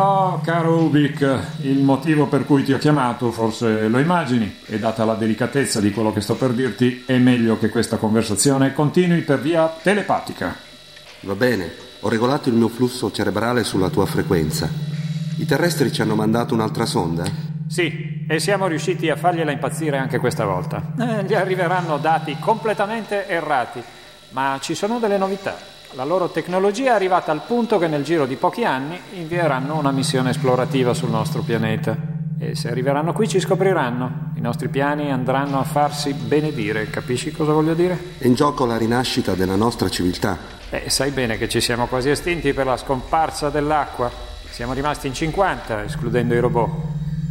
Oh, 0.00 0.40
caro 0.42 0.82
Ubik, 0.82 1.20
il 1.62 1.78
motivo 1.78 2.26
per 2.26 2.44
cui 2.44 2.64
ti 2.64 2.72
ho 2.72 2.78
chiamato 2.78 3.30
forse 3.30 3.88
lo 3.88 3.98
immagini 4.00 4.58
e 4.66 4.78
data 4.80 5.04
la 5.04 5.14
delicatezza 5.14 5.80
di 5.80 5.92
quello 5.92 6.12
che 6.12 6.20
sto 6.20 6.34
per 6.34 6.50
dirti 6.50 7.04
è 7.06 7.16
meglio 7.18 7.58
che 7.58 7.68
questa 7.68 7.96
conversazione 7.96 8.72
continui 8.72 9.20
per 9.20 9.40
via 9.40 9.72
telepatica. 9.82 10.54
Va 11.20 11.34
bene, 11.34 11.86
ho 12.00 12.08
regolato 12.08 12.48
il 12.48 12.54
mio 12.54 12.68
flusso 12.68 13.10
cerebrale 13.10 13.64
sulla 13.64 13.90
tua 13.90 14.06
frequenza. 14.06 14.68
I 15.38 15.44
terrestri 15.44 15.92
ci 15.92 16.02
hanno 16.02 16.14
mandato 16.14 16.54
un'altra 16.54 16.86
sonda? 16.86 17.24
Sì, 17.66 18.24
e 18.28 18.38
siamo 18.38 18.66
riusciti 18.66 19.10
a 19.10 19.16
fargliela 19.16 19.50
impazzire 19.50 19.98
anche 19.98 20.18
questa 20.18 20.44
volta. 20.44 20.92
Eh, 20.98 21.24
gli 21.24 21.34
arriveranno 21.34 21.98
dati 21.98 22.36
completamente 22.38 23.26
errati, 23.28 23.82
ma 24.30 24.58
ci 24.60 24.74
sono 24.74 24.98
delle 24.98 25.18
novità. 25.18 25.56
La 25.92 26.04
loro 26.04 26.28
tecnologia 26.28 26.92
è 26.92 26.94
arrivata 26.94 27.32
al 27.32 27.42
punto 27.46 27.78
che 27.78 27.88
nel 27.88 28.04
giro 28.04 28.26
di 28.26 28.36
pochi 28.36 28.64
anni 28.64 29.00
invieranno 29.14 29.76
una 29.76 29.90
missione 29.90 30.30
esplorativa 30.30 30.94
sul 30.94 31.10
nostro 31.10 31.42
pianeta. 31.42 32.17
E 32.40 32.54
se 32.54 32.70
arriveranno 32.70 33.12
qui 33.12 33.26
ci 33.26 33.40
scopriranno. 33.40 34.30
I 34.36 34.40
nostri 34.40 34.68
piani 34.68 35.10
andranno 35.10 35.58
a 35.58 35.64
farsi 35.64 36.12
benedire, 36.12 36.88
capisci 36.88 37.32
cosa 37.32 37.52
voglio 37.52 37.74
dire? 37.74 37.98
È 38.18 38.26
in 38.26 38.34
gioco 38.34 38.64
la 38.64 38.76
rinascita 38.76 39.34
della 39.34 39.56
nostra 39.56 39.88
civiltà. 39.88 40.38
Eh, 40.70 40.88
sai 40.88 41.10
bene 41.10 41.36
che 41.36 41.48
ci 41.48 41.60
siamo 41.60 41.86
quasi 41.86 42.10
estinti 42.10 42.52
per 42.52 42.66
la 42.66 42.76
scomparsa 42.76 43.50
dell'acqua. 43.50 44.08
Siamo 44.50 44.72
rimasti 44.72 45.08
in 45.08 45.14
50, 45.14 45.82
escludendo 45.82 46.34
i 46.34 46.38
robot. 46.38 46.70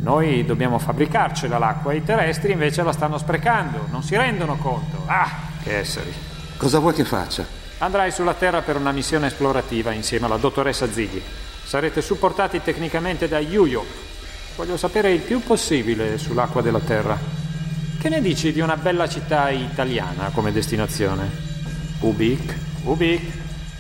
Noi 0.02 0.46
dobbiamo 0.46 0.78
fabbricarcela 0.78 1.58
l'acqua, 1.58 1.94
i 1.94 2.04
terrestri 2.04 2.52
invece 2.52 2.84
la 2.84 2.92
stanno 2.92 3.18
sprecando, 3.18 3.88
non 3.90 4.04
si 4.04 4.16
rendono 4.18 4.58
conto. 4.58 5.04
Ah, 5.06 5.30
che 5.64 5.78
esseri. 5.78 6.12
Cosa 6.58 6.80
vuoi 6.80 6.94
che 6.94 7.06
faccia? 7.06 7.46
Andrai 7.78 8.12
sulla 8.12 8.34
Terra 8.34 8.62
per 8.62 8.76
una 8.76 8.92
missione 8.92 9.28
esplorativa 9.28 9.92
insieme 9.94 10.26
alla 10.26 10.38
dottoressa 10.38 10.92
Ziggy. 10.92 11.22
Sarete 11.64 12.02
supportati 12.02 12.62
tecnicamente 12.62 13.28
da 13.28 13.40
Yuyo. 13.40 14.07
Voglio 14.58 14.76
sapere 14.76 15.12
il 15.12 15.20
più 15.20 15.44
possibile 15.44 16.18
sull'acqua 16.18 16.64
della 16.64 16.80
Terra. 16.80 17.16
Che 18.00 18.10
ne 18.10 18.22
dici 18.22 18.52
di 18.52 18.60
una 18.60 18.76
bella 18.76 19.08
città 19.08 19.52
italiana 19.52 20.32
come 20.34 20.52
destinazione? 20.52 21.30
Ubik? 22.00 22.56
Ubik? 22.86 23.22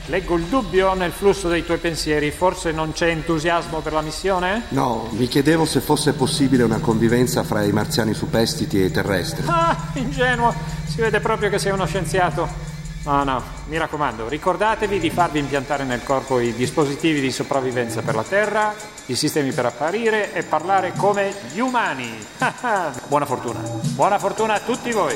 Leggo 0.06 0.36
il 0.36 0.44
dubbio 0.44 0.94
nel 0.94 1.12
flusso 1.12 1.50
dei 1.50 1.66
tuoi 1.66 1.80
pensieri. 1.80 2.30
Forse 2.30 2.72
non 2.72 2.92
c'è 2.92 3.08
entusiasmo 3.08 3.80
per 3.80 3.92
la 3.92 4.02
missione? 4.02 4.66
No, 4.68 5.10
mi 5.14 5.28
chiedevo 5.28 5.66
se 5.66 5.80
fosse 5.80 6.14
possibile 6.14 6.62
una 6.62 6.78
convivenza 6.78 7.42
fra 7.42 7.64
i 7.64 7.72
marziani 7.72 8.14
superstiti 8.14 8.80
e 8.80 8.86
i 8.86 8.92
terrestri. 8.92 9.46
Ah, 9.48 9.90
ingenuo! 9.94 10.54
Si 10.86 11.02
vede 11.02 11.20
proprio 11.20 11.50
che 11.50 11.58
sei 11.58 11.72
uno 11.72 11.88
scienziato. 11.88 12.67
No, 13.08 13.24
no, 13.24 13.42
mi 13.68 13.78
raccomando, 13.78 14.28
ricordatevi 14.28 15.00
di 15.00 15.10
farvi 15.10 15.40
impiantare 15.40 15.86
nel 15.86 16.04
corpo 16.04 16.42
i 16.42 16.54
dispositivi 16.54 17.22
di 17.22 17.32
sopravvivenza 17.32 18.02
per 18.02 18.16
la 18.16 18.24
Terra, 18.24 18.76
i 19.06 19.16
sistemi 19.16 19.54
per 19.54 19.66
apparire 19.66 20.34
e 20.34 20.44
parlare 20.44 20.92
come 20.92 21.34
gli 21.54 21.60
umani. 21.60 22.20
Buona 23.08 23.26
fortuna. 23.26 23.60
Buona 23.62 24.20
fortuna 24.20 24.56
a 24.56 24.60
tutti 24.60 24.92
voi. 24.92 25.16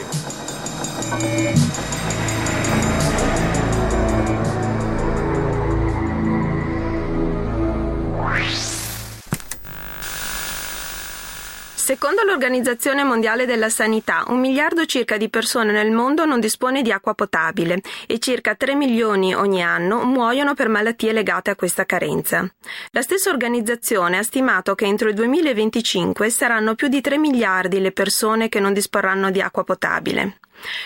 Secondo 11.91 12.23
l'Organizzazione 12.23 13.03
Mondiale 13.03 13.45
della 13.45 13.67
Sanità, 13.67 14.23
un 14.27 14.39
miliardo 14.39 14.85
circa 14.85 15.17
di 15.17 15.27
persone 15.27 15.73
nel 15.73 15.91
mondo 15.91 16.23
non 16.23 16.39
dispone 16.39 16.81
di 16.83 16.89
acqua 16.89 17.13
potabile 17.13 17.81
e 18.07 18.17
circa 18.17 18.55
3 18.55 18.75
milioni 18.75 19.35
ogni 19.35 19.61
anno 19.61 20.05
muoiono 20.05 20.53
per 20.53 20.69
malattie 20.69 21.11
legate 21.11 21.49
a 21.49 21.55
questa 21.57 21.83
carenza. 21.83 22.49
La 22.91 23.01
stessa 23.01 23.29
organizzazione 23.29 24.17
ha 24.17 24.23
stimato 24.23 24.73
che 24.73 24.85
entro 24.85 25.09
il 25.09 25.15
2025 25.15 26.29
saranno 26.29 26.75
più 26.75 26.87
di 26.87 27.01
3 27.01 27.17
miliardi 27.17 27.81
le 27.81 27.91
persone 27.91 28.47
che 28.47 28.61
non 28.61 28.71
disporranno 28.71 29.29
di 29.29 29.41
acqua 29.41 29.65
potabile. 29.65 30.37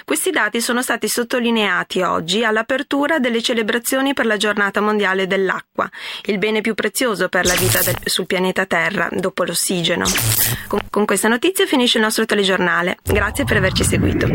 Questi 0.04 0.32
dati 0.32 0.62
sono 0.62 0.82
stati 0.82 1.08
sottolineati 1.08 2.02
oggi 2.02 2.44
all'apertura 2.44 3.20
delle 3.20 3.42
celebrazioni 3.42 4.14
per 4.14 4.26
la 4.26 4.38
giornata 4.38 4.80
mondiale 4.80 5.28
dell'acqua, 5.28 5.90
il 6.26 6.38
bene 6.38 6.62
più 6.62 6.74
prezioso 6.76 7.30
per 7.30 7.46
la 7.46 7.56
vita 7.56 7.82
del, 7.82 7.96
sul 8.06 8.26
pianeta 8.26 8.66
Terra, 8.66 9.10
dopo 9.12 9.44
l'ossigeno. 9.44 10.06
Con, 10.68 10.80
con 10.96 11.04
questa 11.04 11.28
notizia 11.28 11.66
finisce 11.66 11.98
il 11.98 12.06
nostro 12.06 12.24
telegiornale. 12.24 13.00
Grazie 13.04 13.44
per 13.44 13.58
averci 13.58 13.84
seguito. 13.84 14.28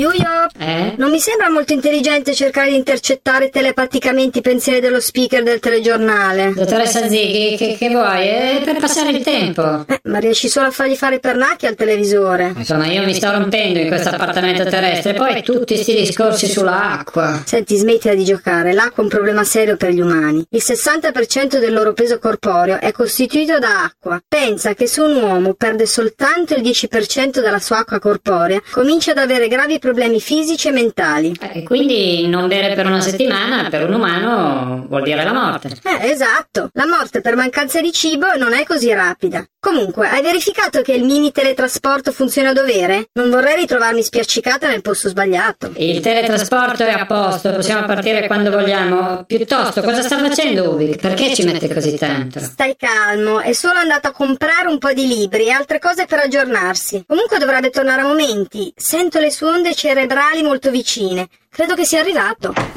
Yuyo, 0.00 0.48
Eh? 0.58 0.94
non 0.96 1.10
mi 1.10 1.20
sembra 1.20 1.50
molto 1.50 1.74
intelligente 1.74 2.32
cercare 2.32 2.70
di 2.70 2.76
intercettare 2.76 3.50
telepaticamente 3.50 4.38
i 4.38 4.40
pensieri 4.40 4.80
dello 4.80 4.98
speaker 4.98 5.42
del 5.42 5.60
telegiornale. 5.60 6.52
Dottoressa 6.54 7.06
Zighi, 7.06 7.54
che, 7.58 7.76
che 7.78 7.88
vuoi? 7.90 8.26
È 8.26 8.62
per 8.64 8.78
passare 8.78 9.10
il 9.10 9.22
tempo. 9.22 9.84
Eh, 9.86 10.00
ma 10.04 10.18
riesci 10.18 10.48
solo 10.48 10.68
a 10.68 10.70
fargli 10.70 10.96
fare 10.96 11.18
pernacchi 11.20 11.66
al 11.66 11.74
televisore. 11.74 12.54
Insomma, 12.56 12.86
io 12.86 13.04
mi 13.04 13.12
sto 13.12 13.30
rompendo 13.30 13.78
in 13.78 13.88
questo 13.88 14.08
appartamento 14.08 14.64
terrestre, 14.64 15.12
poi 15.12 15.42
tutti 15.42 15.76
sti 15.76 15.94
discorsi 15.94 16.46
sull'acqua. 16.46 17.42
Senti, 17.44 17.76
smettila 17.76 18.14
di 18.14 18.24
giocare, 18.24 18.72
l'acqua 18.72 19.02
è 19.02 19.06
un 19.06 19.08
problema 19.08 19.44
serio 19.44 19.76
per 19.76 19.90
gli 19.90 20.00
umani. 20.00 20.42
Il 20.48 20.62
60% 20.64 21.58
del 21.58 21.74
loro 21.74 21.92
peso 21.92 22.18
corporeo 22.18 22.80
è 22.80 22.90
costituito 22.90 23.58
da 23.58 23.84
acqua. 23.84 24.18
Pensa 24.26 24.72
che 24.72 24.86
se 24.86 25.02
un 25.02 25.14
uomo 25.16 25.52
perde 25.52 25.84
soltanto 25.84 26.54
il 26.54 26.62
10% 26.62 27.40
della 27.42 27.58
sua 27.58 27.80
acqua 27.80 27.98
corporea, 27.98 28.62
comincia 28.70 29.10
ad 29.10 29.18
avere 29.18 29.46
gravi 29.46 29.72
problemi 29.74 29.88
fisici 30.20 30.68
e 30.68 30.72
mentali. 30.72 31.34
E 31.52 31.62
quindi 31.62 32.26
non 32.28 32.48
bere 32.48 32.74
per 32.74 32.86
una 32.86 33.00
settimana 33.00 33.68
per 33.68 33.88
un 33.88 33.94
umano 33.94 34.86
vuol 34.88 35.02
dire 35.02 35.24
la 35.24 35.32
morte. 35.32 35.68
Eh, 35.82 36.10
esatto. 36.10 36.70
La 36.74 36.86
morte 36.86 37.20
per 37.20 37.36
mancanza 37.36 37.80
di 37.80 37.92
cibo 37.92 38.26
non 38.36 38.52
è 38.52 38.64
così 38.64 38.92
rapida. 38.92 39.44
Comunque, 39.60 40.08
hai 40.08 40.22
verificato 40.22 40.80
che 40.80 40.94
il 40.94 41.04
mini 41.04 41.32
teletrasporto 41.32 42.12
funziona 42.12 42.48
a 42.48 42.52
dovere? 42.54 43.08
Non 43.12 43.28
vorrei 43.28 43.56
ritrovarmi 43.56 44.02
spiaccicata 44.02 44.66
nel 44.68 44.80
posto 44.80 45.10
sbagliato. 45.10 45.72
Il 45.76 46.00
teletrasporto 46.00 46.82
è 46.82 46.92
a 46.92 47.04
posto, 47.04 47.52
possiamo 47.52 47.84
partire 47.84 48.26
quando 48.26 48.50
vogliamo. 48.50 49.24
Piuttosto, 49.26 49.82
cosa 49.82 50.00
sta 50.00 50.16
facendo 50.16 50.70
Ubik? 50.70 51.00
Perché 51.00 51.34
ci 51.34 51.44
mette 51.44 51.72
così 51.72 51.98
tanto? 51.98 52.40
Stai 52.40 52.74
calmo, 52.74 53.40
è 53.40 53.52
solo 53.52 53.80
andato 53.80 54.08
a 54.08 54.12
comprare 54.12 54.68
un 54.68 54.78
po' 54.78 54.94
di 54.94 55.06
libri 55.06 55.46
e 55.46 55.50
altre 55.50 55.78
cose 55.78 56.06
per 56.06 56.20
aggiornarsi. 56.20 57.04
Comunque 57.06 57.38
dovrebbe 57.38 57.68
tornare 57.68 58.00
a 58.00 58.06
momenti. 58.06 58.72
Sento 58.74 59.18
le 59.18 59.30
sue 59.30 59.50
onde 59.50 59.74
cerebrali 59.80 60.42
molto 60.42 60.70
vicine. 60.70 61.26
Credo 61.48 61.74
che 61.74 61.86
sia 61.86 62.00
arrivato. 62.00 62.69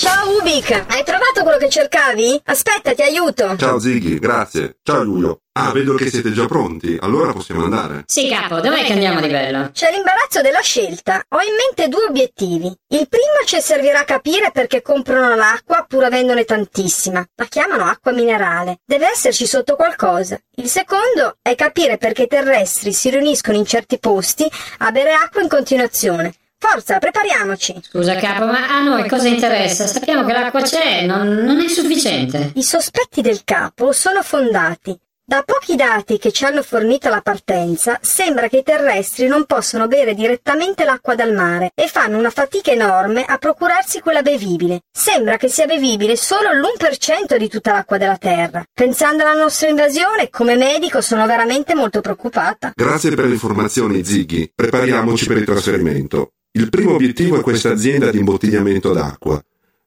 Ciao 0.00 0.38
Ubik, 0.38 0.70
hai 0.88 1.04
trovato 1.04 1.42
quello 1.42 1.58
che 1.58 1.68
cercavi? 1.68 2.40
Aspetta, 2.44 2.94
ti 2.94 3.02
aiuto. 3.02 3.54
Ciao 3.58 3.78
Ziggy, 3.78 4.18
grazie. 4.18 4.78
Ciao 4.82 5.04
Giulio. 5.04 5.40
Ah, 5.52 5.72
vedo 5.72 5.92
che 5.92 6.08
siete 6.08 6.32
già 6.32 6.46
pronti. 6.46 6.96
Allora 6.98 7.34
possiamo 7.34 7.64
andare. 7.64 8.04
Sì, 8.06 8.26
capo, 8.30 8.60
dov'è 8.60 8.82
che 8.82 8.94
andiamo 8.94 9.18
a 9.18 9.20
livello? 9.20 9.68
C'è 9.74 9.90
l'imbarazzo 9.90 10.40
della 10.40 10.62
scelta. 10.62 11.22
Ho 11.28 11.40
in 11.42 11.54
mente 11.54 11.88
due 11.88 12.06
obiettivi. 12.08 12.74
Il 12.88 13.08
primo 13.10 13.44
ci 13.44 13.60
servirà 13.60 14.00
a 14.00 14.04
capire 14.04 14.50
perché 14.52 14.80
comprano 14.80 15.34
l'acqua 15.34 15.84
pur 15.86 16.04
avendone 16.04 16.46
tantissima. 16.46 17.22
La 17.34 17.44
chiamano 17.44 17.84
acqua 17.84 18.12
minerale. 18.12 18.78
Deve 18.86 19.10
esserci 19.10 19.46
sotto 19.46 19.76
qualcosa. 19.76 20.38
Il 20.56 20.68
secondo 20.70 21.36
è 21.42 21.54
capire 21.54 21.98
perché 21.98 22.22
i 22.22 22.26
terrestri 22.26 22.94
si 22.94 23.10
riuniscono 23.10 23.58
in 23.58 23.66
certi 23.66 23.98
posti 23.98 24.50
a 24.78 24.90
bere 24.92 25.12
acqua 25.12 25.42
in 25.42 25.48
continuazione. 25.48 26.32
Forza, 26.62 26.98
prepariamoci. 26.98 27.80
Scusa, 27.82 28.16
capo, 28.16 28.44
ma 28.44 28.68
a 28.68 28.82
noi 28.82 29.08
cosa 29.08 29.28
interessa? 29.28 29.86
Sappiamo 29.86 30.26
che 30.26 30.32
l'acqua 30.34 30.60
c'è, 30.60 31.06
non, 31.06 31.26
non 31.26 31.58
è 31.58 31.66
sufficiente. 31.68 32.52
I 32.54 32.62
sospetti 32.62 33.22
del 33.22 33.40
capo 33.44 33.92
sono 33.92 34.22
fondati. 34.22 34.94
Da 35.24 35.42
pochi 35.42 35.74
dati 35.74 36.18
che 36.18 36.32
ci 36.32 36.44
hanno 36.44 36.62
fornito 36.62 37.06
alla 37.06 37.22
partenza, 37.22 37.98
sembra 38.02 38.48
che 38.48 38.58
i 38.58 38.62
terrestri 38.62 39.26
non 39.26 39.46
possano 39.46 39.86
bere 39.86 40.12
direttamente 40.12 40.84
l'acqua 40.84 41.14
dal 41.14 41.32
mare 41.32 41.70
e 41.74 41.88
fanno 41.88 42.18
una 42.18 42.30
fatica 42.30 42.72
enorme 42.72 43.24
a 43.24 43.38
procurarsi 43.38 44.00
quella 44.00 44.20
bevibile. 44.20 44.80
Sembra 44.92 45.38
che 45.38 45.48
sia 45.48 45.64
bevibile 45.66 46.14
solo 46.14 46.50
l'1% 46.52 47.36
di 47.36 47.48
tutta 47.48 47.72
l'acqua 47.72 47.96
della 47.96 48.18
Terra. 48.18 48.62
Pensando 48.70 49.22
alla 49.22 49.40
nostra 49.40 49.68
invasione, 49.68 50.28
come 50.28 50.56
medico 50.56 51.00
sono 51.00 51.24
veramente 51.26 51.74
molto 51.74 52.02
preoccupata. 52.02 52.72
Grazie 52.74 53.14
per 53.14 53.24
le 53.24 53.32
informazioni, 53.32 54.04
Ziggy. 54.04 54.50
Prepariamoci 54.54 55.26
per 55.26 55.38
il 55.38 55.44
trasferimento. 55.44 56.32
Il 56.52 56.68
primo 56.68 56.94
obiettivo 56.94 57.38
è 57.38 57.42
questa 57.42 57.70
azienda 57.70 58.10
di 58.10 58.18
imbottigliamento 58.18 58.92
d'acqua. 58.92 59.40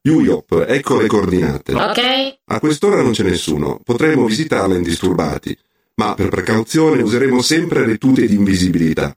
Uyop, 0.04 0.64
ecco 0.66 0.98
le 0.98 1.06
coordinate. 1.06 1.74
Ok. 1.74 2.38
A 2.46 2.58
quest'ora 2.58 3.02
non 3.02 3.12
c'è 3.12 3.22
nessuno, 3.22 3.80
potremo 3.84 4.24
visitarla 4.24 4.74
indisturbati, 4.74 5.56
ma 5.96 6.14
per 6.14 6.28
precauzione 6.28 7.02
useremo 7.02 7.42
sempre 7.42 7.84
le 7.86 7.98
tute 7.98 8.26
di 8.26 8.34
invisibilità. 8.34 9.14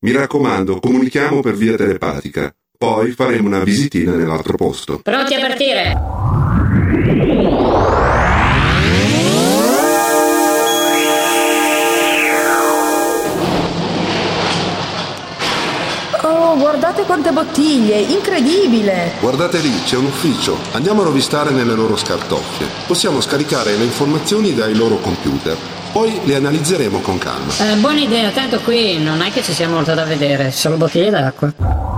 Mi 0.00 0.12
raccomando, 0.12 0.80
comunichiamo 0.80 1.40
per 1.40 1.54
via 1.54 1.76
telepatica, 1.76 2.54
poi 2.78 3.10
faremo 3.12 3.46
una 3.46 3.62
visitina 3.62 4.14
nell'altro 4.14 4.56
posto. 4.56 5.00
Pronti 5.00 5.34
a 5.34 5.40
partire? 5.40 6.65
Guardate 16.76 17.04
quante 17.04 17.32
bottiglie, 17.32 17.96
incredibile! 18.00 19.12
Guardate 19.20 19.60
lì, 19.60 19.72
c'è 19.84 19.96
un 19.96 20.04
ufficio. 20.04 20.58
Andiamo 20.72 21.00
a 21.00 21.04
rovistare 21.04 21.50
nelle 21.50 21.72
loro 21.72 21.96
scartoffie. 21.96 22.66
Possiamo 22.86 23.22
scaricare 23.22 23.76
le 23.76 23.84
informazioni 23.84 24.52
dai 24.52 24.74
loro 24.74 24.98
computer. 24.98 25.56
Poi 25.90 26.20
le 26.24 26.34
analizzeremo 26.34 27.00
con 27.00 27.16
calma. 27.16 27.50
Eh, 27.60 27.76
buona 27.76 28.00
idea, 28.00 28.28
tanto 28.28 28.58
qui 28.60 28.98
non 28.98 29.22
è 29.22 29.32
che 29.32 29.42
ci 29.42 29.54
sia 29.54 29.68
molto 29.68 29.94
da 29.94 30.04
vedere, 30.04 30.50
solo 30.50 30.76
bottiglie 30.76 31.08
d'acqua. 31.08 31.95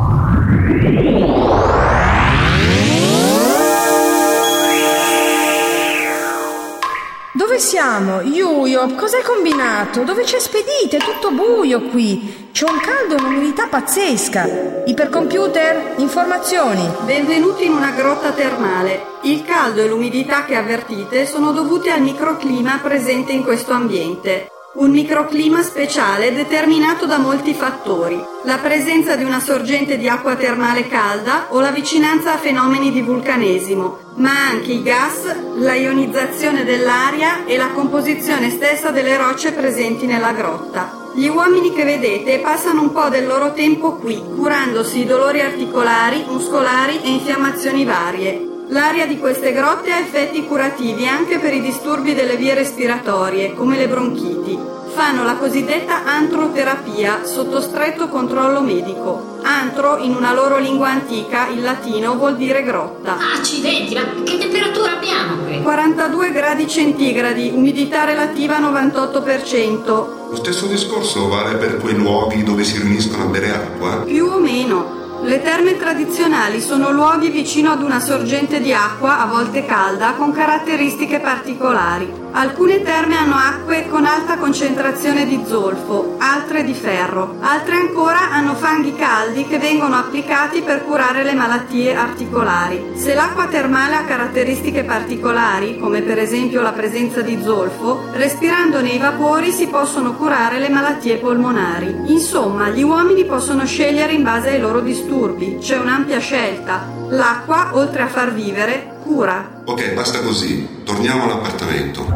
Dove 7.59 7.71
siamo? 7.71 8.21
Yuyo, 8.21 8.95
cos'hai 8.95 9.25
combinato? 9.25 10.05
Dove 10.05 10.23
hai 10.23 10.41
spedite? 10.41 10.99
È 10.99 11.01
tutto 11.01 11.33
buio 11.33 11.83
qui. 11.83 12.51
C'è 12.53 12.65
un 12.65 12.79
caldo 12.79 13.17
e 13.17 13.21
un'umidità 13.21 13.67
pazzesca. 13.67 14.85
Ipercomputer? 14.87 15.95
Informazioni. 15.97 16.89
Benvenuti 17.01 17.65
in 17.65 17.73
una 17.73 17.91
grotta 17.91 18.31
termale. 18.31 19.19
Il 19.23 19.45
caldo 19.45 19.83
e 19.83 19.89
l'umidità 19.89 20.45
che 20.45 20.55
avvertite 20.55 21.27
sono 21.27 21.51
dovuti 21.51 21.91
al 21.91 22.01
microclima 22.01 22.79
presente 22.81 23.33
in 23.33 23.43
questo 23.43 23.73
ambiente. 23.73 24.47
Un 24.75 24.91
microclima 24.91 25.63
speciale 25.63 26.35
determinato 26.35 27.07
da 27.07 27.17
molti 27.17 27.55
fattori, 27.55 28.23
la 28.45 28.59
presenza 28.59 29.17
di 29.17 29.25
una 29.25 29.41
sorgente 29.41 29.97
di 29.97 30.11
acqua 30.11 30.37
termale 30.37 30.87
calda 30.89 31.47
o 31.49 31.61
la 31.61 31.71
vicinanza 31.71 32.35
a 32.35 32.37
fenomeni 32.37 32.93
di 32.93 33.01
vulcanesimo, 33.01 33.99
ma 34.17 34.49
anche 34.51 34.73
i 34.73 34.83
gas, 34.83 35.55
la 35.57 35.73
ionizzazione 35.73 36.65
dell'aria 36.65 37.47
e 37.47 37.57
la 37.57 37.69
composizione 37.69 38.51
stessa 38.51 38.91
delle 38.91 39.17
rocce 39.17 39.53
presenti 39.53 40.05
nella 40.05 40.33
grotta. 40.33 41.13
Gli 41.15 41.29
uomini 41.29 41.73
che 41.73 41.85
vedete 41.85 42.39
passano 42.39 42.83
un 42.83 42.93
po' 42.93 43.09
del 43.09 43.27
loro 43.27 43.55
tempo 43.55 43.95
qui, 43.95 44.23
curandosi 44.23 45.01
i 45.01 45.07
dolori 45.07 45.41
articolari, 45.41 46.27
muscolari 46.29 47.01
e 47.03 47.09
infiammazioni 47.09 47.87
varie. 47.87 48.58
L'aria 48.71 49.07
di 49.07 49.19
queste 49.19 49.53
grotte 49.53 49.91
ha 49.93 49.99
effetti 49.99 50.45
curativi 50.45 51.07
anche 51.07 51.39
per 51.39 51.55
i 51.55 51.61
disturbi 51.61 52.15
delle 52.15 52.37
vie 52.37 52.55
respiratorie, 52.55 53.55
come 53.55 53.77
le 53.79 53.89
bronchiti. 53.89 54.59
Fanno 54.95 55.23
la 55.25 55.35
cosiddetta 55.37 56.05
antroterapia 56.05 57.21
sotto 57.25 57.61
stretto 57.61 58.09
controllo 58.09 58.61
medico. 58.61 59.37
Antro, 59.43 59.97
in 59.99 60.15
una 60.15 60.35
loro 60.35 60.59
lingua 60.59 60.89
antica, 60.89 61.49
il 61.49 61.63
latino, 61.63 62.17
vuol 62.17 62.37
dire 62.37 62.63
grotta. 62.63 63.17
Accidenti, 63.37 63.95
ma 63.95 64.23
che 64.25 64.39
temperatura 64.39 64.93
abbiamo 64.93 65.37
qui? 65.45 65.63
42 65.63 66.33
gradi 66.33 66.67
centigradi, 66.69 67.51
umidità 67.55 68.05
relativa 68.05 68.59
98%, 68.59 69.85
Lo 70.31 70.37
stesso 70.37 70.67
discorso 70.67 71.29
vale 71.29 71.55
per 71.57 71.79
quei 71.79 71.95
luoghi 71.95 72.43
dove 72.43 72.65
si 72.65 72.79
riuniscono 72.79 73.23
a 73.23 73.27
bere 73.27 73.51
acqua? 73.51 74.03
più 74.05 74.27
o 74.27 74.39
meno. 74.39 74.97
Le 75.23 75.43
terme 75.43 75.77
tradizionali 75.77 76.61
sono 76.61 76.91
luoghi 76.91 77.29
vicino 77.29 77.73
ad 77.73 77.83
una 77.83 78.01
sorgente 78.01 78.61
di 78.61 78.73
acqua, 78.73 79.21
a 79.21 79.27
volte 79.27 79.65
calda, 79.67 80.13
con 80.13 80.33
caratteristiche 80.33 81.19
particolari. 81.19 82.28
Alcune 82.31 82.83
terme 82.83 83.17
hanno 83.17 83.35
acque 83.35 83.89
con 83.89 84.05
alta 84.05 84.37
concentrazione 84.37 85.27
di 85.27 85.43
zolfo, 85.47 86.17
altre 86.19 86.63
di 86.63 86.75
ferro. 86.75 87.37
Altre 87.41 87.77
ancora 87.77 88.31
hanno 88.31 88.55
fanghi 88.55 88.95
caldi 88.95 89.47
che 89.47 89.59
vengono 89.59 89.97
applicati 89.97 90.61
per 90.61 90.85
curare 90.85 91.25
le 91.25 91.33
malattie 91.33 91.95
articolari. 91.95 92.93
Se 92.95 93.15
l'acqua 93.15 93.47
termale 93.47 93.97
ha 93.97 94.05
caratteristiche 94.05 94.85
particolari, 94.85 95.79
come 95.79 96.03
per 96.03 96.19
esempio 96.19 96.61
la 96.61 96.73
presenza 96.73 97.23
di 97.23 97.41
zolfo, 97.43 98.11
respirandone 98.13 98.91
i 98.91 98.99
vapori 98.99 99.51
si 99.51 99.67
possono 99.67 100.15
curare 100.15 100.59
le 100.59 100.69
malattie 100.69 101.17
polmonari. 101.17 102.03
Insomma, 102.07 102.69
gli 102.69 102.83
uomini 102.83 103.25
possono 103.25 103.65
scegliere 103.65 104.13
in 104.13 104.23
base 104.23 104.51
ai 104.51 104.61
loro 104.61 104.81
disturbi. 104.81 105.57
C'è 105.59 105.79
un'ampia 105.79 106.19
scelta. 106.19 106.87
L'acqua, 107.09 107.71
oltre 107.73 108.03
a 108.03 108.07
far 108.09 108.33
vivere, 108.33 108.97
cura. 109.09 109.63
Ok, 109.65 109.95
basta 109.95 110.21
così. 110.21 110.85
Torniamo 110.85 111.25
all'appartamento. 111.25 112.07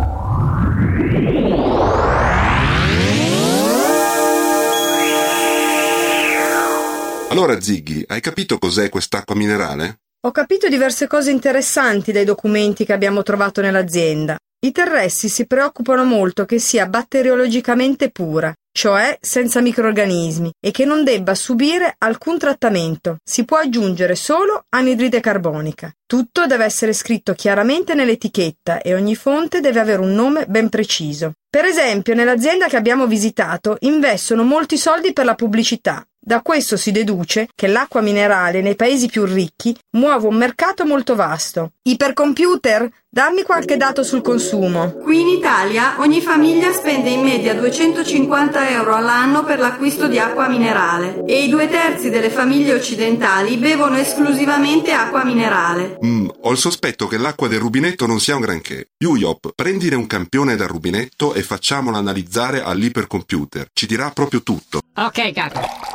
Allora, 7.31 7.59
Ziggy, 7.59 8.05
hai 8.07 8.21
capito 8.21 8.59
cos'è 8.59 8.91
quest'acqua 8.91 9.35
minerale? 9.35 10.01
Ho 10.27 10.31
capito 10.33 10.69
diverse 10.69 11.07
cose 11.07 11.31
interessanti 11.31 12.13
dai 12.13 12.27
documenti 12.27 12.85
che 12.85 12.93
abbiamo 12.93 13.23
trovato 13.23 13.63
nell'azienda. 13.63 14.37
I 14.65 14.71
terrestri 14.71 15.29
si 15.29 15.47
preoccupano 15.47 16.05
molto 16.05 16.45
che 16.45 16.59
sia 16.59 16.87
batteriologicamente 16.87 18.11
pura, 18.11 18.53
cioè 18.73 19.17
senza 19.21 19.61
microrganismi, 19.61 20.51
e 20.59 20.71
che 20.71 20.85
non 20.85 21.05
debba 21.05 21.35
subire 21.35 21.95
alcun 21.99 22.39
trattamento. 22.39 23.19
Si 23.23 23.45
può 23.45 23.59
aggiungere 23.59 24.15
solo 24.15 24.65
anidride 24.71 25.21
carbonica. 25.21 25.93
Tutto 26.07 26.47
deve 26.47 26.65
essere 26.65 26.93
scritto 26.93 27.35
chiaramente 27.35 27.95
nell'etichetta 27.95 28.81
e 28.81 28.95
ogni 28.95 29.15
fonte 29.15 29.61
deve 29.61 29.81
avere 29.81 30.01
un 30.01 30.13
nome 30.13 30.47
ben 30.47 30.69
preciso. 30.69 31.35
Per 31.49 31.65
esempio, 31.65 32.15
nell'azienda 32.15 32.67
che 32.67 32.77
abbiamo 32.77 33.07
visitato 33.07 33.77
investono 33.81 34.43
molti 34.43 34.77
soldi 34.79 35.13
per 35.13 35.27
la 35.27 35.35
pubblicità. 35.35 36.05
Da 36.25 36.41
questo 36.41 36.77
si 36.77 36.93
deduce 36.93 37.49
che 37.53 37.67
l'acqua 37.67 38.01
minerale 38.01 38.61
nei 38.61 38.77
paesi 38.77 39.09
più 39.09 39.25
ricchi 39.25 39.77
muove 39.97 40.29
un 40.29 40.37
mercato 40.37 40.87
molto 40.87 41.17
vasto. 41.17 41.73
Ipercomputer, 41.83 42.89
dammi 43.09 43.43
qualche 43.43 43.77
dato 43.77 44.05
sul 44.05 44.23
consumo. 44.23 44.93
Qui 45.03 45.21
in 45.21 45.27
Italia 45.27 45.97
ogni 45.99 46.21
famiglia 46.21 46.73
spende 46.73 47.11
in 47.11 47.23
media 47.23 47.55
250 47.55 48.71
euro 48.71 48.95
all'anno 48.95 49.43
per 49.43 49.59
l'acquisto 49.59 50.07
di 50.07 50.21
acqua 50.21 50.47
minerale 50.47 51.25
e 51.27 51.43
i 51.43 51.49
due 51.49 51.69
terzi 51.69 52.09
delle 52.09 52.31
famiglie 52.31 52.75
occidentali 52.75 53.57
bevono 53.57 53.97
esclusivamente 53.97 54.93
acqua 54.93 55.25
minerale. 55.25 55.99
Mm, 56.07 56.29
ho 56.43 56.53
il 56.53 56.59
sospetto 56.59 57.09
che 57.09 57.19
l'acqua 57.19 57.49
del 57.49 57.59
rubinetto 57.59 58.07
non 58.07 58.21
sia 58.21 58.37
un 58.37 58.43
granché. 58.43 58.91
Uyop, 59.05 59.55
prendine 59.57 59.97
un 59.97 60.07
campione 60.07 60.55
dal 60.55 60.69
rubinetto 60.69 61.35
e 61.35 61.43
facciamolo 61.43 61.97
analizzare 61.97 62.63
all'ipercomputer. 62.63 63.71
Ci 63.73 63.87
dirà 63.87 64.09
proprio 64.11 64.45
tutto. 64.45 64.83
Ok, 64.95 65.33
capo. 65.33 65.92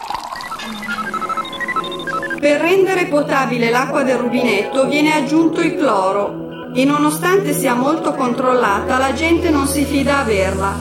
Per 2.40 2.62
rendere 2.62 3.08
potabile 3.08 3.72
l'acqua 3.72 4.04
del 4.04 4.18
rubinetto 4.18 4.88
viene 4.88 5.14
aggiunto 5.14 5.60
il 5.60 5.76
cloro 5.76 6.72
e 6.72 6.86
nonostante 6.86 7.52
sia 7.52 7.74
molto 7.74 8.14
controllata 8.14 9.00
la 9.00 9.12
gente 9.14 9.50
non 9.50 9.66
si 9.66 9.84
fida 9.86 10.20
a 10.20 10.24
berla. 10.24 10.76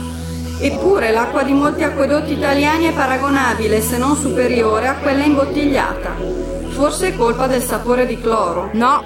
Eppure 0.60 1.12
l'acqua 1.12 1.42
di 1.42 1.52
molti 1.52 1.82
acquedotti 1.82 2.32
italiani 2.32 2.84
è 2.84 2.92
paragonabile 2.92 3.80
se 3.80 3.96
non 3.96 4.16
superiore 4.16 4.88
a 4.88 4.96
quella 4.96 5.24
imbottigliata. 5.24 6.14
Forse 6.68 7.08
è 7.08 7.16
colpa 7.16 7.46
del 7.46 7.62
sapore 7.62 8.06
di 8.06 8.20
cloro. 8.20 8.68
No, 8.74 9.02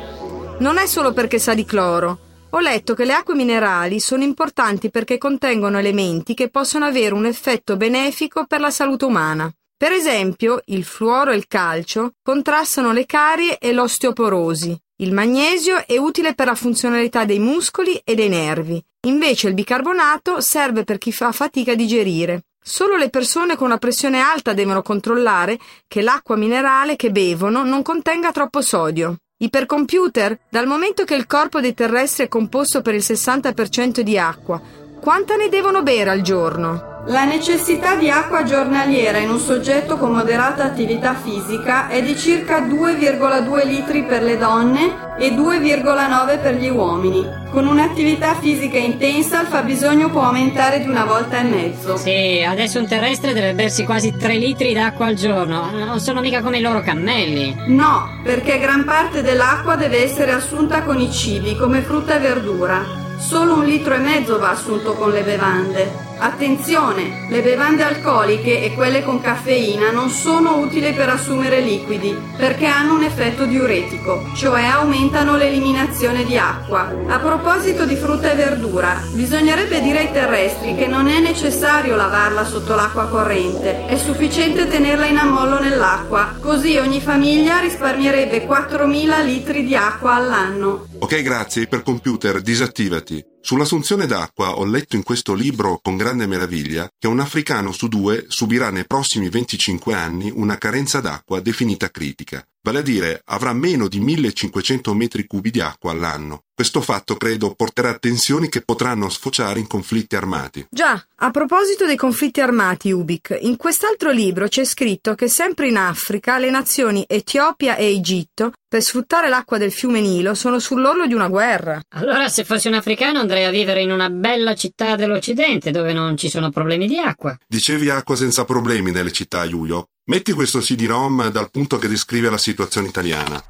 non 0.58 0.76
è 0.76 0.86
solo 0.86 1.12
perché 1.12 1.38
sa 1.38 1.54
di 1.54 1.64
cloro. 1.64 2.18
Ho 2.50 2.58
letto 2.58 2.94
che 2.94 3.04
le 3.04 3.12
acque 3.12 3.36
minerali 3.36 4.00
sono 4.00 4.24
importanti 4.24 4.90
perché 4.90 5.18
contengono 5.18 5.78
elementi 5.78 6.34
che 6.34 6.50
possono 6.50 6.84
avere 6.84 7.14
un 7.14 7.26
effetto 7.26 7.76
benefico 7.76 8.44
per 8.46 8.58
la 8.58 8.70
salute 8.70 9.04
umana. 9.04 9.48
Per 9.80 9.92
esempio, 9.92 10.60
il 10.66 10.84
fluoro 10.84 11.30
e 11.30 11.36
il 11.36 11.46
calcio 11.46 12.12
contrastano 12.22 12.92
le 12.92 13.06
carie 13.06 13.56
e 13.56 13.72
l'osteoporosi. 13.72 14.78
Il 14.96 15.14
magnesio 15.14 15.86
è 15.86 15.96
utile 15.96 16.34
per 16.34 16.48
la 16.48 16.54
funzionalità 16.54 17.24
dei 17.24 17.38
muscoli 17.38 17.98
e 18.04 18.14
dei 18.14 18.28
nervi. 18.28 18.78
Invece 19.06 19.48
il 19.48 19.54
bicarbonato 19.54 20.42
serve 20.42 20.84
per 20.84 20.98
chi 20.98 21.12
fa 21.12 21.32
fatica 21.32 21.72
a 21.72 21.76
digerire. 21.76 22.42
Solo 22.62 22.98
le 22.98 23.08
persone 23.08 23.56
con 23.56 23.68
una 23.68 23.78
pressione 23.78 24.20
alta 24.20 24.52
devono 24.52 24.82
controllare 24.82 25.58
che 25.88 26.02
l'acqua 26.02 26.36
minerale 26.36 26.96
che 26.96 27.10
bevono 27.10 27.64
non 27.64 27.80
contenga 27.80 28.32
troppo 28.32 28.60
sodio. 28.60 29.16
Ipercomputer, 29.38 30.40
dal 30.50 30.66
momento 30.66 31.04
che 31.04 31.14
il 31.14 31.26
corpo 31.26 31.58
dei 31.58 31.72
terrestri 31.72 32.24
è 32.24 32.28
composto 32.28 32.82
per 32.82 32.94
il 32.94 33.02
60% 33.02 34.00
di 34.00 34.18
acqua, 34.18 34.60
quanta 35.00 35.36
ne 35.36 35.48
devono 35.48 35.82
bere 35.82 36.10
al 36.10 36.20
giorno? 36.20 36.99
La 37.06 37.24
necessità 37.24 37.96
di 37.96 38.10
acqua 38.10 38.42
giornaliera 38.42 39.18
in 39.18 39.30
un 39.30 39.38
soggetto 39.38 39.96
con 39.96 40.12
moderata 40.12 40.64
attività 40.64 41.14
fisica 41.14 41.88
è 41.88 42.02
di 42.02 42.14
circa 42.16 42.60
2,2 42.60 43.66
litri 43.66 44.04
per 44.04 44.22
le 44.22 44.36
donne 44.36 45.16
e 45.18 45.30
2,9 45.30 46.42
per 46.42 46.56
gli 46.56 46.68
uomini. 46.68 47.26
Con 47.50 47.66
un'attività 47.66 48.34
fisica 48.34 48.76
intensa 48.76 49.40
il 49.40 49.46
fabbisogno 49.46 50.10
può 50.10 50.24
aumentare 50.24 50.80
di 50.80 50.88
una 50.88 51.06
volta 51.06 51.38
e 51.38 51.42
mezzo. 51.44 51.96
Sì, 51.96 52.44
adesso 52.46 52.78
un 52.78 52.86
terrestre 52.86 53.32
deve 53.32 53.54
bersi 53.54 53.84
quasi 53.84 54.14
3 54.14 54.34
litri 54.34 54.74
d'acqua 54.74 55.06
al 55.06 55.14
giorno. 55.14 55.70
Non 55.72 56.00
sono 56.00 56.20
mica 56.20 56.42
come 56.42 56.58
i 56.58 56.62
loro 56.62 56.82
cammelli. 56.82 57.56
No, 57.68 58.20
perché 58.22 58.58
gran 58.58 58.84
parte 58.84 59.22
dell'acqua 59.22 59.74
deve 59.74 60.04
essere 60.04 60.32
assunta 60.32 60.82
con 60.82 61.00
i 61.00 61.10
cibi, 61.10 61.56
come 61.56 61.80
frutta 61.80 62.16
e 62.16 62.20
verdura. 62.20 62.84
Solo 63.16 63.54
un 63.54 63.64
litro 63.64 63.94
e 63.94 63.98
mezzo 63.98 64.38
va 64.38 64.50
assunto 64.50 64.92
con 64.92 65.10
le 65.10 65.22
bevande. 65.22 66.08
Attenzione, 66.22 67.26
le 67.30 67.40
bevande 67.40 67.82
alcoliche 67.82 68.62
e 68.62 68.74
quelle 68.74 69.02
con 69.02 69.22
caffeina 69.22 69.90
non 69.90 70.10
sono 70.10 70.58
utili 70.58 70.92
per 70.92 71.08
assumere 71.08 71.60
liquidi 71.60 72.14
perché 72.36 72.66
hanno 72.66 72.96
un 72.96 73.04
effetto 73.04 73.46
diuretico, 73.46 74.30
cioè 74.34 74.64
aumentano 74.64 75.38
l'eliminazione 75.38 76.24
di 76.24 76.36
acqua. 76.36 76.94
A 77.08 77.18
proposito 77.20 77.86
di 77.86 77.96
frutta 77.96 78.32
e 78.32 78.34
verdura, 78.34 79.00
bisognerebbe 79.14 79.80
dire 79.80 80.00
ai 80.00 80.12
terrestri 80.12 80.76
che 80.76 80.86
non 80.86 81.08
è 81.08 81.20
necessario 81.20 81.96
lavarla 81.96 82.44
sotto 82.44 82.74
l'acqua 82.74 83.06
corrente, 83.08 83.86
è 83.86 83.96
sufficiente 83.96 84.68
tenerla 84.68 85.06
in 85.06 85.16
ammollo 85.16 85.58
nell'acqua, 85.58 86.34
così 86.38 86.76
ogni 86.76 87.00
famiglia 87.00 87.60
risparmierebbe 87.60 88.46
4.000 88.46 89.24
litri 89.24 89.64
di 89.64 89.74
acqua 89.74 90.16
all'anno. 90.16 90.86
Ok, 90.98 91.22
grazie, 91.22 91.66
per 91.66 91.82
computer 91.82 92.42
disattivati. 92.42 93.29
Sull'assunzione 93.42 94.06
d'acqua 94.06 94.58
ho 94.58 94.64
letto 94.64 94.96
in 94.96 95.02
questo 95.02 95.32
libro 95.32 95.80
con 95.82 95.96
grande 95.96 96.26
meraviglia 96.26 96.88
che 96.98 97.06
un 97.06 97.20
africano 97.20 97.72
su 97.72 97.88
due 97.88 98.26
subirà 98.28 98.70
nei 98.70 98.86
prossimi 98.86 99.28
25 99.28 99.94
anni 99.94 100.30
una 100.32 100.58
carenza 100.58 101.00
d'acqua 101.00 101.40
definita 101.40 101.90
critica, 101.90 102.44
vale 102.62 102.78
a 102.78 102.82
dire 102.82 103.22
avrà 103.26 103.52
meno 103.52 103.88
di 103.88 104.00
1500 104.00 104.94
metri 104.94 105.26
cubi 105.26 105.50
di 105.50 105.60
acqua 105.60 105.92
all'anno. 105.92 106.44
Questo 106.60 106.82
fatto, 106.82 107.16
credo, 107.16 107.54
porterà 107.54 107.96
tensioni 107.98 108.50
che 108.50 108.60
potranno 108.60 109.08
sfociare 109.08 109.60
in 109.60 109.66
conflitti 109.66 110.14
armati. 110.14 110.66
Già, 110.68 111.02
a 111.16 111.30
proposito 111.30 111.86
dei 111.86 111.96
conflitti 111.96 112.42
armati, 112.42 112.92
Ubik, 112.92 113.38
in 113.40 113.56
quest'altro 113.56 114.10
libro 114.10 114.46
c'è 114.46 114.66
scritto 114.66 115.14
che 115.14 115.26
sempre 115.26 115.68
in 115.68 115.78
Africa 115.78 116.36
le 116.36 116.50
nazioni 116.50 117.02
Etiopia 117.08 117.76
e 117.76 117.86
Egitto, 117.86 118.52
per 118.68 118.82
sfruttare 118.82 119.30
l'acqua 119.30 119.56
del 119.56 119.72
fiume 119.72 120.02
Nilo, 120.02 120.34
sono 120.34 120.58
sull'orlo 120.58 121.06
di 121.06 121.14
una 121.14 121.28
guerra. 121.28 121.80
Allora, 121.94 122.28
se 122.28 122.44
fossi 122.44 122.68
un 122.68 122.74
africano 122.74 123.20
andrei 123.20 123.46
a 123.46 123.50
vivere 123.50 123.80
in 123.80 123.90
una 123.90 124.10
bella 124.10 124.54
città 124.54 124.96
dell'Occidente 124.96 125.70
dove 125.70 125.94
non 125.94 126.18
ci 126.18 126.28
sono 126.28 126.50
problemi 126.50 126.86
di 126.86 126.98
acqua. 126.98 127.34
Dicevi 127.48 127.88
acqua 127.88 128.16
senza 128.16 128.44
problemi 128.44 128.90
nelle 128.90 129.12
città, 129.12 129.48
Giulio. 129.48 129.88
Metti 130.04 130.32
questo 130.32 130.60
CD-ROM 130.60 131.28
dal 131.30 131.50
punto 131.50 131.76
che 131.76 131.86
descrive 131.86 132.30
la 132.30 132.38
situazione 132.38 132.88
italiana. 132.88 133.40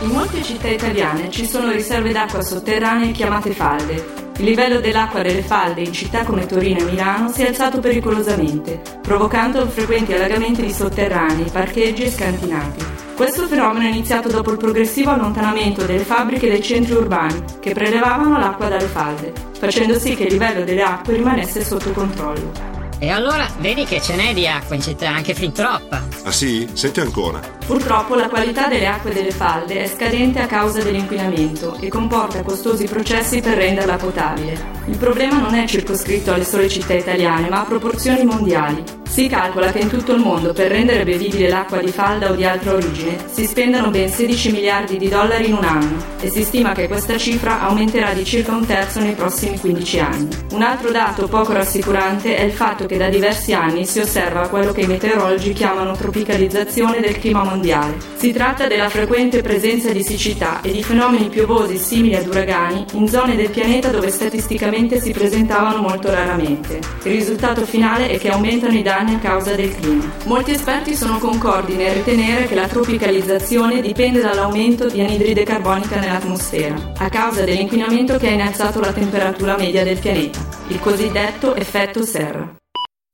In 0.00 0.08
molte 0.08 0.42
città 0.42 0.68
italiane 0.68 1.30
ci 1.30 1.46
sono 1.46 1.70
riserve 1.70 2.10
d'acqua 2.10 2.40
sotterranee 2.42 3.12
chiamate 3.12 3.52
falde. 3.52 4.32
Il 4.38 4.44
livello 4.44 4.80
dell'acqua 4.80 5.20
delle 5.20 5.42
falde 5.42 5.82
in 5.82 5.92
città 5.92 6.24
come 6.24 6.46
Torino 6.46 6.80
e 6.80 6.84
Milano 6.84 7.30
si 7.30 7.42
è 7.42 7.48
alzato 7.48 7.80
pericolosamente, 7.80 8.80
provocando 9.02 9.68
frequenti 9.68 10.14
allagamenti 10.14 10.62
di 10.62 10.72
sotterranei, 10.72 11.50
parcheggi 11.50 12.04
e 12.04 12.10
scantinati. 12.10 12.84
Questo 13.14 13.46
fenomeno 13.46 13.84
è 13.84 13.90
iniziato 13.90 14.30
dopo 14.30 14.50
il 14.50 14.56
progressivo 14.56 15.10
allontanamento 15.10 15.84
delle 15.84 16.02
fabbriche 16.02 16.48
dai 16.48 16.62
centri 16.62 16.94
urbani 16.94 17.44
che 17.60 17.74
prelevavano 17.74 18.38
l'acqua 18.38 18.68
dalle 18.68 18.88
falde, 18.88 19.32
facendo 19.56 19.98
sì 19.98 20.16
che 20.16 20.24
il 20.24 20.32
livello 20.32 20.64
delle 20.64 20.82
acque 20.82 21.14
rimanesse 21.14 21.62
sotto 21.62 21.92
controllo. 21.92 22.71
E 23.02 23.10
allora 23.10 23.48
vedi 23.58 23.84
che 23.84 24.00
ce 24.00 24.14
n'è 24.14 24.32
di 24.32 24.46
acqua 24.46 24.76
in 24.76 24.80
città, 24.80 25.08
anche 25.08 25.34
fin 25.34 25.50
troppa. 25.50 26.06
Ah 26.22 26.30
sì? 26.30 26.68
Senti 26.72 27.00
ancora. 27.00 27.40
Purtroppo 27.66 28.14
la 28.14 28.28
qualità 28.28 28.68
delle 28.68 28.86
acque 28.86 29.12
delle 29.12 29.32
falde 29.32 29.82
è 29.82 29.88
scadente 29.88 30.38
a 30.38 30.46
causa 30.46 30.84
dell'inquinamento 30.84 31.76
e 31.80 31.88
comporta 31.88 32.44
costosi 32.44 32.86
processi 32.86 33.40
per 33.40 33.56
renderla 33.56 33.96
potabile. 33.96 34.56
Il 34.86 34.98
problema 34.98 35.40
non 35.40 35.56
è 35.56 35.66
circoscritto 35.66 36.32
alle 36.32 36.44
sole 36.44 36.68
città 36.68 36.94
italiane, 36.94 37.48
ma 37.48 37.62
a 37.62 37.64
proporzioni 37.64 38.24
mondiali. 38.24 39.01
Si 39.12 39.28
calcola 39.28 39.70
che 39.70 39.80
in 39.80 39.90
tutto 39.90 40.14
il 40.14 40.22
mondo 40.22 40.54
per 40.54 40.70
rendere 40.70 41.04
bevibile 41.04 41.50
l'acqua 41.50 41.82
di 41.82 41.92
falda 41.92 42.30
o 42.30 42.34
di 42.34 42.46
altra 42.46 42.72
origine 42.72 43.18
si 43.30 43.44
spendano 43.44 43.90
ben 43.90 44.08
16 44.08 44.52
miliardi 44.52 44.96
di 44.96 45.10
dollari 45.10 45.48
in 45.48 45.52
un 45.52 45.64
anno 45.64 46.02
e 46.18 46.30
si 46.30 46.42
stima 46.42 46.72
che 46.72 46.88
questa 46.88 47.18
cifra 47.18 47.60
aumenterà 47.60 48.14
di 48.14 48.24
circa 48.24 48.54
un 48.54 48.64
terzo 48.64 49.00
nei 49.00 49.12
prossimi 49.12 49.58
15 49.58 49.98
anni. 50.00 50.28
Un 50.52 50.62
altro 50.62 50.90
dato 50.90 51.28
poco 51.28 51.52
rassicurante 51.52 52.36
è 52.36 52.42
il 52.42 52.52
fatto 52.52 52.86
che 52.86 52.96
da 52.96 53.10
diversi 53.10 53.52
anni 53.52 53.84
si 53.84 53.98
osserva 53.98 54.48
quello 54.48 54.72
che 54.72 54.80
i 54.80 54.86
meteorologi 54.86 55.52
chiamano 55.52 55.94
tropicalizzazione 55.94 57.00
del 57.00 57.18
clima 57.18 57.44
mondiale. 57.44 57.96
Si 58.14 58.32
tratta 58.32 58.66
della 58.66 58.88
frequente 58.88 59.42
presenza 59.42 59.92
di 59.92 60.02
siccità 60.02 60.62
e 60.62 60.70
di 60.70 60.82
fenomeni 60.82 61.28
piovosi 61.28 61.76
simili 61.76 62.14
ad 62.14 62.28
uragani 62.28 62.86
in 62.92 63.06
zone 63.08 63.36
del 63.36 63.50
pianeta 63.50 63.90
dove 63.90 64.08
statisticamente 64.08 65.02
si 65.02 65.12
presentavano 65.12 65.82
molto 65.82 66.10
raramente. 66.10 66.80
Il 67.02 67.12
risultato 67.12 67.66
finale 67.66 68.08
è 68.08 68.18
che 68.18 68.30
aumentano 68.30 68.72
i 68.72 68.82
danni 68.82 69.00
danni 69.02 69.14
a 69.14 69.18
causa 69.18 69.54
del 69.54 69.74
clima. 69.74 70.04
Molti 70.24 70.52
esperti 70.52 70.94
sono 70.94 71.18
concordi 71.18 71.74
nel 71.74 71.94
ritenere 71.94 72.46
che 72.46 72.54
la 72.54 72.68
tropicalizzazione 72.68 73.80
dipende 73.80 74.20
dall'aumento 74.20 74.88
di 74.88 75.00
anidride 75.00 75.42
carbonica 75.42 75.98
nell'atmosfera, 75.98 76.92
a 76.98 77.08
causa 77.08 77.44
dell'inquinamento 77.44 78.16
che 78.16 78.28
ha 78.28 78.32
innalzato 78.32 78.80
la 78.80 78.92
temperatura 78.92 79.56
media 79.56 79.82
del 79.82 79.98
pianeta, 79.98 80.38
il 80.68 80.78
cosiddetto 80.78 81.54
effetto 81.54 82.04
serra. 82.04 82.61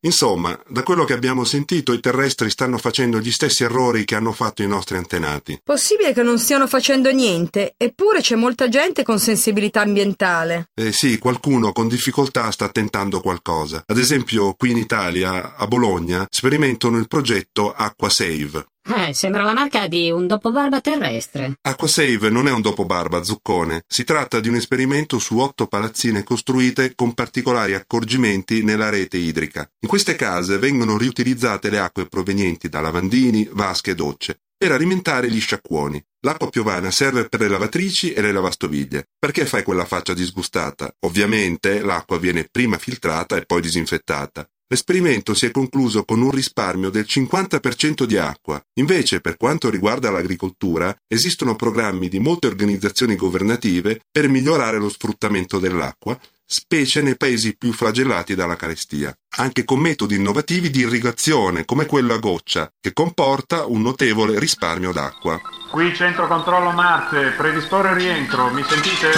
Insomma, 0.03 0.57
da 0.69 0.85
quello 0.85 1.05
che 1.05 1.13
abbiamo 1.13 1.43
sentito, 1.43 1.93
i 1.93 1.99
terrestri 1.99 2.51
stanno 2.51 2.79
facendo 2.79 3.19
gli 3.19 3.33
stessi 3.33 3.65
errori 3.65 4.05
che 4.05 4.15
hanno 4.15 4.31
fatto 4.31 4.63
i 4.63 4.69
nostri 4.69 4.97
antenati. 4.97 5.61
Possibile 5.65 6.13
che 6.13 6.23
non 6.23 6.39
stiano 6.39 6.69
facendo 6.69 7.11
niente, 7.11 7.75
eppure 7.77 8.21
c'è 8.21 8.37
molta 8.37 8.69
gente 8.69 9.03
con 9.03 9.19
sensibilità 9.19 9.81
ambientale. 9.81 10.71
Eh 10.75 10.93
sì, 10.93 11.19
qualcuno 11.19 11.73
con 11.73 11.89
difficoltà 11.89 12.49
sta 12.53 12.69
tentando 12.69 13.21
qualcosa. 13.21 13.83
Ad 13.85 13.99
esempio, 13.99 14.55
qui 14.55 14.71
in 14.71 14.77
Italia, 14.77 15.57
a 15.57 15.67
Bologna, 15.67 16.27
sperimentano 16.31 16.97
il 16.97 17.09
progetto 17.09 17.73
Acqua 17.73 18.09
Save. 18.09 18.67
Eh, 18.97 19.13
sembra 19.13 19.43
la 19.43 19.53
marca 19.53 19.87
di 19.87 20.11
un 20.11 20.27
dopobarba 20.27 20.81
terrestre. 20.81 21.59
Aquasave 21.61 22.31
non 22.31 22.49
è 22.49 22.53
un 22.53 22.63
dopobarba, 22.63 23.23
zuccone. 23.23 23.83
Si 23.87 24.05
tratta 24.05 24.41
di 24.41 24.49
un 24.49 24.55
esperimento 24.55 25.19
su 25.19 25.39
otto 25.39 25.67
palazzine 25.67 26.23
costruite 26.23 26.95
con 26.95 27.13
particolari 27.13 27.75
accorgimenti 27.75 28.63
nella 28.63 28.89
rete 28.89 29.19
idrica. 29.19 29.69
In 29.81 29.89
queste 29.89 30.17
case 30.17 30.59
vengono 30.59 30.97
riutilizzate 30.97 31.69
le 31.69 31.81
acque 31.81 32.07
provenienti 32.07 32.69
da 32.69 32.81
lavandini, 32.81 33.49
vasche 33.53 33.91
e 33.91 33.95
docce 33.95 34.41
per 34.59 34.73
alimentare 34.73 35.31
gli 35.31 35.39
sciacquoni. 35.39 36.05
L'acqua 36.23 36.49
piovana 36.49 36.91
serve 36.91 37.29
per 37.29 37.41
le 37.41 37.49
lavatrici 37.49 38.13
e 38.13 38.21
le 38.21 38.33
lavastoviglie. 38.33 39.05
Perché 39.17 39.47
fai 39.47 39.63
quella 39.63 39.85
faccia 39.85 40.15
disgustata? 40.15 40.93
Ovviamente 41.07 41.81
l'acqua 41.81 42.19
viene 42.19 42.49
prima 42.51 42.77
filtrata 42.77 43.37
e 43.37 43.47
poi 43.47 43.61
disinfettata. 43.61 44.49
L'esperimento 44.71 45.33
si 45.33 45.47
è 45.47 45.51
concluso 45.51 46.05
con 46.05 46.21
un 46.21 46.31
risparmio 46.31 46.91
del 46.91 47.07
50% 47.09 48.05
di 48.05 48.19
acqua. 48.19 48.63
Invece, 48.75 49.23
per 49.23 49.39
quanto 49.39 49.71
riguarda 49.71 50.11
l'agricoltura, 50.11 50.95
esistono 51.09 51.57
programmi 51.57 52.11
di 52.11 52.19
molte 52.19 52.49
organizzazioni 52.49 53.17
governative 53.17 54.03
per 54.11 54.29
migliorare 54.29 54.77
lo 54.79 54.91
sfruttamento 54.91 55.59
dell'acqua, 55.59 56.19
specie 56.45 57.01
nei 57.01 57.17
paesi 57.17 57.57
più 57.57 57.73
flagellati 57.73 58.35
dalla 58.35 58.57
carestia, 58.57 59.15
anche 59.37 59.65
con 59.65 59.81
metodi 59.81 60.17
innovativi 60.17 60.69
di 60.69 60.81
irrigazione 60.81 61.65
come 61.65 61.87
quello 61.87 62.13
a 62.13 62.19
goccia, 62.19 62.71
che 62.79 62.93
comporta 62.93 63.65
un 63.65 63.81
notevole 63.81 64.39
risparmio 64.39 64.93
d'acqua. 64.93 65.41
Qui 65.71 65.95
centro 65.95 66.27
controllo 66.27 66.73
Marte, 66.73 67.33
predisporre 67.39 67.95
rientro, 67.95 68.51
mi 68.53 68.63
sentite? 68.69 69.13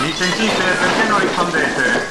Mi 0.00 0.12
sentite? 0.12 0.64
Perché 0.80 1.08
non 1.08 1.20
rispondete? 1.20 2.06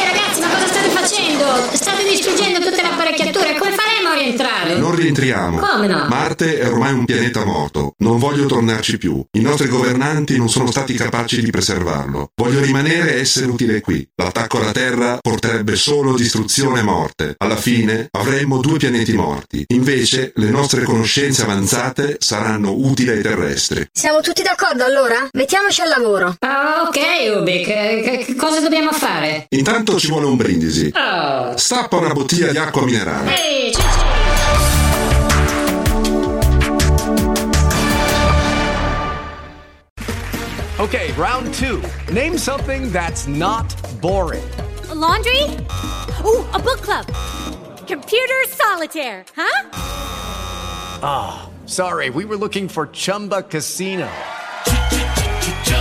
Facendo? 1.37 1.75
State 1.75 2.03
distruggendo 2.03 2.59
tutte 2.59 2.81
le 2.81 2.87
apparecchiature, 2.87 3.55
come 3.57 3.71
faremo 3.71 4.09
a 4.09 4.13
rientrare? 4.13 4.77
Non 4.77 4.95
rientriamo. 4.95 5.59
Come 5.59 5.87
no? 5.87 6.05
Marte 6.07 6.59
è 6.59 6.67
ormai 6.67 6.93
un 6.93 7.05
pianeta 7.05 7.45
morto. 7.45 7.93
Non 7.99 8.17
voglio 8.19 8.45
tornarci 8.45 8.97
più. 8.97 9.23
I 9.31 9.41
nostri 9.41 9.67
governanti 9.67 10.37
non 10.37 10.49
sono 10.49 10.69
stati 10.71 10.93
capaci 10.95 11.41
di 11.41 11.51
preservarlo. 11.51 12.31
Voglio 12.35 12.61
rimanere 12.61 13.15
e 13.15 13.19
essere 13.19 13.47
utile 13.47 13.81
qui. 13.81 14.07
L'attacco 14.15 14.59
alla 14.59 14.71
Terra 14.71 15.17
porterebbe 15.21 15.75
solo 15.75 16.15
distruzione 16.15 16.79
e 16.79 16.83
morte. 16.83 17.35
Alla 17.37 17.55
fine 17.55 18.07
avremmo 18.11 18.59
due 18.59 18.77
pianeti 18.77 19.13
morti. 19.13 19.63
Invece 19.67 20.31
le 20.35 20.49
nostre 20.49 20.83
conoscenze 20.83 21.43
avanzate 21.43 22.17
saranno 22.19 22.73
utili 22.73 23.09
ai 23.09 23.21
terrestri. 23.21 23.87
Siamo 23.91 24.21
tutti 24.21 24.41
d'accordo 24.41 24.83
allora? 24.83 25.27
Mettiamoci 25.33 25.81
al 25.81 25.89
lavoro. 25.89 26.35
Ah, 26.39 26.83
ok, 26.87 27.39
Ubik. 27.39 27.65
Che, 27.67 28.23
che 28.25 28.35
cosa 28.35 28.59
dobbiamo 28.59 28.91
fare? 28.91 29.45
Intanto 29.49 29.99
ci 29.99 30.07
vuole 30.07 30.25
un 30.25 30.35
brindisi. 30.35 30.91
Oh. 30.93 31.26
Stappa 31.55 31.97
una 31.97 32.13
bottiglia 32.13 32.51
di 32.51 32.57
acqua 32.57 32.83
minerale. 32.83 33.35
Ehi, 33.35 33.71
Cicci! 33.71 34.05
Okay, 40.79 41.11
round 41.13 41.51
two. 41.55 41.81
Name 42.13 42.37
something 42.37 42.91
that's 42.91 43.25
not 43.27 43.65
boring. 43.99 44.47
A 44.89 44.95
laundry? 44.95 45.41
Oh, 46.23 46.47
a 46.53 46.59
book 46.59 46.81
club. 46.81 47.05
Computer 47.87 48.43
solitaire, 48.49 49.25
huh? 49.35 49.69
Ah, 51.01 51.49
oh, 51.49 51.67
sorry, 51.67 52.09
we 52.09 52.25
were 52.25 52.37
looking 52.37 52.67
for 52.67 52.87
Chumba 52.87 53.41
Casino. 53.41 54.07